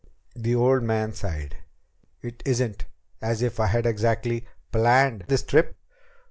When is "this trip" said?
5.27-5.77